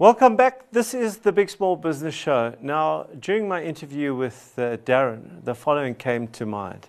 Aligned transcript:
Welcome 0.00 0.36
back. 0.36 0.70
This 0.70 0.94
is 0.94 1.16
the 1.16 1.32
Big 1.32 1.50
Small 1.50 1.74
Business 1.74 2.14
Show. 2.14 2.54
Now, 2.62 3.08
during 3.18 3.48
my 3.48 3.64
interview 3.64 4.14
with 4.14 4.54
uh, 4.56 4.76
Darren, 4.76 5.44
the 5.44 5.56
following 5.56 5.96
came 5.96 6.28
to 6.28 6.46
mind. 6.46 6.86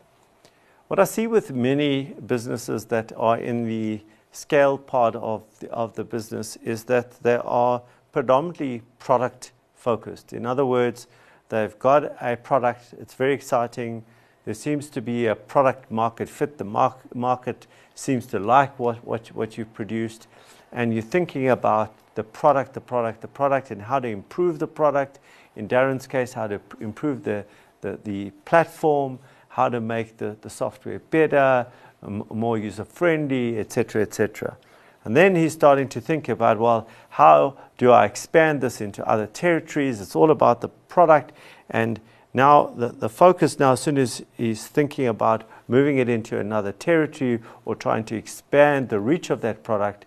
What 0.90 1.00
I 1.00 1.06
see 1.06 1.26
with 1.26 1.52
many 1.52 2.14
businesses 2.28 2.86
that 2.86 3.12
are 3.18 3.40
in 3.40 3.68
the 3.68 4.04
scale 4.32 4.78
part 4.78 5.16
of 5.16 5.42
the, 5.60 5.72
of 5.72 5.96
the 5.96 6.04
business 6.04 6.56
is 6.58 6.84
that 6.84 7.14
they 7.24 7.38
are 7.44 7.82
predominantly 8.12 8.84
product 9.00 9.54
focused. 9.74 10.32
In 10.32 10.46
other 10.46 10.68
words, 10.68 11.08
they've 11.50 11.80
got 11.80 12.16
a 12.22 12.38
product, 12.38 12.94
it's 13.00 13.16
very 13.16 13.34
exciting. 13.34 14.06
There 14.46 14.54
seems 14.54 14.88
to 14.92 15.02
be 15.02 15.26
a 15.26 15.34
product 15.34 15.90
market 15.90 16.30
fit. 16.30 16.60
The 16.60 17.02
market 17.16 17.66
seems 17.96 18.28
to 18.28 18.38
like 18.38 18.78
what, 18.78 19.04
what, 19.04 19.30
what 19.30 19.58
you've 19.58 19.74
produced. 19.74 20.28
And 20.72 20.94
you're 20.94 21.02
thinking 21.02 21.50
about 21.50 21.96
the 22.20 22.24
product, 22.26 22.74
the 22.74 22.82
product, 22.82 23.22
the 23.22 23.30
product, 23.30 23.72
and 23.72 23.82
how 23.82 23.98
to 23.98 24.10
improve 24.10 24.60
the 24.60 24.68
product. 24.68 25.20
In 25.56 25.70
Darren's 25.70 26.06
case, 26.06 26.34
how 26.34 26.48
to 26.48 26.60
improve 26.82 27.24
the, 27.24 27.46
the, 27.80 27.98
the 28.04 28.32
platform, 28.44 29.20
how 29.48 29.70
to 29.70 29.80
make 29.80 30.18
the, 30.18 30.36
the 30.42 30.50
software 30.50 31.00
better, 31.00 31.66
more 32.02 32.58
user 32.58 32.84
friendly, 32.84 33.58
etc., 33.58 34.02
etc. 34.02 34.58
And 35.06 35.16
then 35.16 35.34
he's 35.34 35.54
starting 35.54 35.88
to 35.88 36.02
think 36.02 36.28
about, 36.28 36.60
well, 36.60 36.90
how 37.08 37.58
do 37.78 37.92
I 37.92 38.04
expand 38.04 38.60
this 38.60 38.82
into 38.82 39.08
other 39.08 39.26
territories? 39.26 40.02
It's 40.02 40.14
all 40.14 40.30
about 40.30 40.60
the 40.60 40.68
product. 40.68 41.32
And 41.70 42.02
now 42.34 42.74
the, 42.76 42.90
the 42.90 43.08
focus 43.08 43.60
now, 43.60 43.72
as 43.72 43.80
soon 43.80 43.98
as 43.98 44.26
he's 44.36 44.68
thinking 44.68 45.08
about 45.08 45.50
moving 45.70 46.00
it 46.00 46.10
into 46.10 46.38
another 46.38 46.74
territory 46.74 47.40
or 47.64 47.78
trying 47.78 48.04
to 48.04 48.18
expand 48.18 48.90
the 48.90 49.00
reach 49.00 49.30
of 49.30 49.40
that 49.40 49.64
product, 49.64 50.06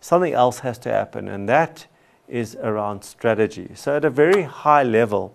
something 0.00 0.32
else 0.32 0.60
has 0.60 0.78
to 0.78 0.90
happen, 0.90 1.28
and 1.28 1.48
that 1.48 1.86
is 2.28 2.56
around 2.56 3.02
strategy. 3.02 3.70
So, 3.74 3.96
at 3.96 4.04
a 4.04 4.10
very 4.10 4.42
high 4.42 4.82
level, 4.82 5.34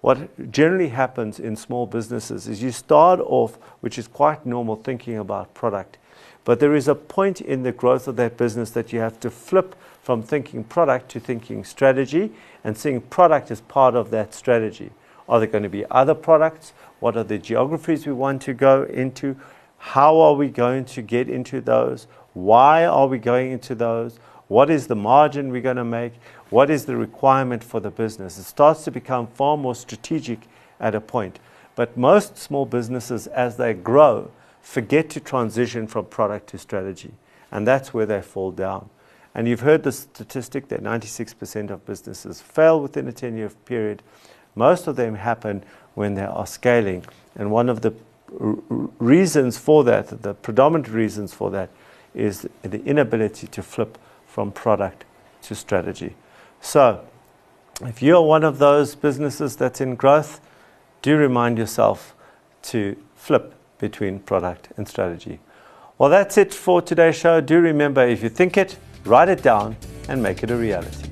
what 0.00 0.50
generally 0.50 0.88
happens 0.88 1.38
in 1.38 1.54
small 1.56 1.86
businesses 1.86 2.48
is 2.48 2.62
you 2.62 2.72
start 2.72 3.20
off, 3.20 3.56
which 3.80 3.98
is 3.98 4.08
quite 4.08 4.44
normal, 4.44 4.76
thinking 4.76 5.16
about 5.16 5.54
product. 5.54 5.98
But 6.44 6.58
there 6.58 6.74
is 6.74 6.88
a 6.88 6.96
point 6.96 7.40
in 7.40 7.62
the 7.62 7.70
growth 7.70 8.08
of 8.08 8.16
that 8.16 8.36
business 8.36 8.70
that 8.70 8.92
you 8.92 8.98
have 8.98 9.20
to 9.20 9.30
flip 9.30 9.76
from 10.02 10.22
thinking 10.22 10.64
product 10.64 11.08
to 11.10 11.20
thinking 11.20 11.62
strategy 11.62 12.32
and 12.64 12.76
seeing 12.76 13.00
product 13.00 13.52
as 13.52 13.60
part 13.60 13.94
of 13.94 14.10
that 14.10 14.34
strategy. 14.34 14.90
Are 15.28 15.38
there 15.38 15.46
going 15.46 15.62
to 15.62 15.68
be 15.68 15.84
other 15.90 16.14
products? 16.14 16.72
What 16.98 17.16
are 17.16 17.22
the 17.22 17.38
geographies 17.38 18.04
we 18.06 18.12
want 18.12 18.42
to 18.42 18.54
go 18.54 18.82
into? 18.82 19.36
How 19.82 20.20
are 20.20 20.34
we 20.34 20.48
going 20.48 20.84
to 20.86 21.02
get 21.02 21.28
into 21.28 21.60
those? 21.60 22.06
Why 22.34 22.86
are 22.86 23.08
we 23.08 23.18
going 23.18 23.50
into 23.50 23.74
those? 23.74 24.20
What 24.46 24.70
is 24.70 24.86
the 24.86 24.94
margin 24.94 25.50
we're 25.50 25.60
going 25.60 25.76
to 25.76 25.84
make? 25.84 26.12
What 26.50 26.70
is 26.70 26.86
the 26.86 26.96
requirement 26.96 27.64
for 27.64 27.80
the 27.80 27.90
business? 27.90 28.38
It 28.38 28.44
starts 28.44 28.84
to 28.84 28.92
become 28.92 29.26
far 29.26 29.56
more 29.56 29.74
strategic 29.74 30.42
at 30.78 30.94
a 30.94 31.00
point. 31.00 31.40
But 31.74 31.96
most 31.96 32.38
small 32.38 32.64
businesses, 32.64 33.26
as 33.26 33.56
they 33.56 33.74
grow, 33.74 34.30
forget 34.60 35.10
to 35.10 35.20
transition 35.20 35.88
from 35.88 36.06
product 36.06 36.46
to 36.50 36.58
strategy. 36.58 37.12
And 37.50 37.66
that's 37.66 37.92
where 37.92 38.06
they 38.06 38.22
fall 38.22 38.52
down. 38.52 38.88
And 39.34 39.48
you've 39.48 39.60
heard 39.60 39.82
the 39.82 39.92
statistic 39.92 40.68
that 40.68 40.82
96% 40.82 41.70
of 41.70 41.84
businesses 41.84 42.40
fail 42.40 42.80
within 42.80 43.08
a 43.08 43.12
10 43.12 43.36
year 43.36 43.50
period. 43.64 44.04
Most 44.54 44.86
of 44.86 44.94
them 44.94 45.16
happen 45.16 45.64
when 45.94 46.14
they 46.14 46.24
are 46.24 46.46
scaling. 46.46 47.04
And 47.34 47.50
one 47.50 47.68
of 47.68 47.80
the 47.80 47.94
reasons 48.38 49.58
for 49.58 49.84
that, 49.84 50.22
the 50.22 50.34
predominant 50.34 50.88
reasons 50.88 51.34
for 51.34 51.50
that, 51.50 51.70
is 52.14 52.48
the 52.62 52.82
inability 52.84 53.46
to 53.46 53.62
flip 53.62 53.98
from 54.26 54.52
product 54.52 55.04
to 55.42 55.54
strategy. 55.54 56.14
So, 56.60 57.04
if 57.82 58.02
you're 58.02 58.22
one 58.22 58.44
of 58.44 58.58
those 58.58 58.94
businesses 58.94 59.56
that's 59.56 59.80
in 59.80 59.96
growth, 59.96 60.40
do 61.00 61.16
remind 61.16 61.58
yourself 61.58 62.14
to 62.62 62.96
flip 63.16 63.54
between 63.78 64.20
product 64.20 64.68
and 64.76 64.86
strategy. 64.86 65.40
Well, 65.98 66.10
that's 66.10 66.38
it 66.38 66.54
for 66.54 66.80
today's 66.80 67.16
show. 67.16 67.40
Do 67.40 67.60
remember 67.60 68.06
if 68.06 68.22
you 68.22 68.28
think 68.28 68.56
it, 68.56 68.78
write 69.04 69.28
it 69.28 69.42
down 69.42 69.76
and 70.08 70.22
make 70.22 70.42
it 70.42 70.50
a 70.50 70.56
reality. 70.56 71.11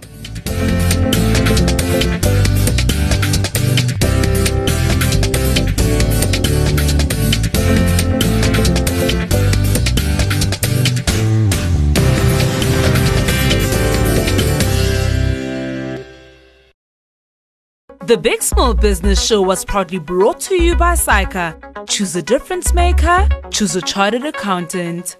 The 18.11 18.17
Big 18.17 18.43
Small 18.43 18.75
Business 18.75 19.25
Show 19.25 19.41
was 19.41 19.65
proudly 19.65 20.01
brought 20.01 20.41
to 20.41 20.61
you 20.61 20.75
by 20.75 20.95
SAICA. 20.95 21.87
Choose 21.89 22.17
a 22.17 22.23
difference 22.23 22.75
maker, 22.75 23.29
choose 23.53 23.77
a 23.77 23.83
chartered 23.83 24.25
accountant. 24.25 25.17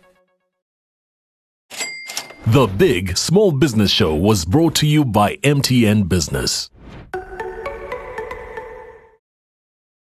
The 2.49 2.67
Big 2.67 3.17
Small 3.17 3.53
Business 3.53 3.93
Show 3.93 4.17
was 4.17 4.45
brought 4.45 4.75
to 4.75 4.89
you 4.89 5.05
by 5.05 5.37
MTN 5.37 6.09
Business. 6.09 6.69